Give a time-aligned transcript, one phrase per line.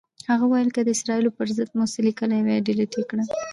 [0.29, 3.25] هغه ویل که د اسرائیلو پر ضد مو څه لیکلي وي، ډیلیټ یې کړئ.